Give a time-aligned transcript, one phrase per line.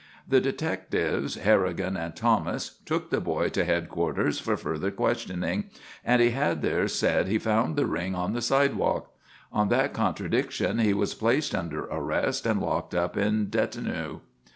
[0.27, 5.65] The detectives Harrigan and Thomas took the boy to headquarters for further questioning,
[6.03, 9.11] and he had there said he found the ring on the sidewalk.
[9.53, 14.21] On that contradiction he was placed under arrest and locked up in detinue.